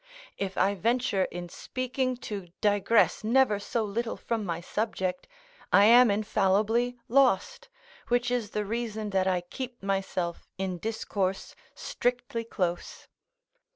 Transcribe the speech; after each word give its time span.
If 0.39 0.57
I 0.57 0.73
venture 0.73 1.25
in 1.25 1.47
speaking 1.47 2.17
to 2.25 2.47
digress 2.59 3.23
never 3.23 3.59
so 3.59 3.83
little 3.83 4.17
from 4.17 4.43
my 4.43 4.59
subject, 4.59 5.27
I 5.71 5.85
am 5.85 6.09
infallibly 6.09 6.97
lost, 7.07 7.69
which 8.07 8.31
is 8.31 8.49
the 8.49 8.65
reason 8.65 9.11
that 9.11 9.27
I 9.27 9.41
keep 9.41 9.83
myself, 9.83 10.47
in 10.57 10.79
discourse, 10.79 11.55
strictly 11.75 12.43
close. 12.43 13.07